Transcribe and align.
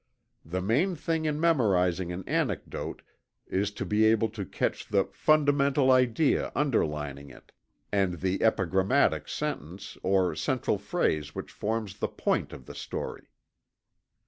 The 0.43 0.63
main 0.63 0.95
thing 0.95 1.25
in 1.25 1.39
memorizing 1.39 2.11
an 2.11 2.23
anecdote 2.27 3.03
is 3.45 3.69
to 3.73 3.85
be 3.85 4.03
able 4.05 4.29
to 4.29 4.47
catch 4.47 4.87
the 4.87 5.05
fundamental 5.13 5.91
idea 5.91 6.51
underlying 6.55 7.29
it, 7.29 7.51
and 7.91 8.15
the 8.19 8.41
epigrammatic 8.41 9.27
sentence, 9.27 9.99
or 10.01 10.33
central 10.33 10.79
phrase 10.79 11.35
which 11.35 11.51
forms 11.51 11.99
the 11.99 12.07
"point" 12.07 12.51
of 12.51 12.65
the 12.65 12.73
story. 12.73 13.29